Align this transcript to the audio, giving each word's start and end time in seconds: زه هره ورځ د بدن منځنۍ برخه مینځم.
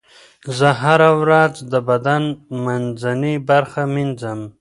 زه 0.57 0.69
هره 0.81 1.09
ورځ 1.21 1.53
د 1.71 1.73
بدن 1.89 2.23
منځنۍ 2.65 3.35
برخه 3.49 3.81
مینځم. 3.93 4.39